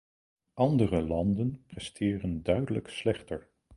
[0.53, 3.49] Andere landen presteren duidelijk slechter.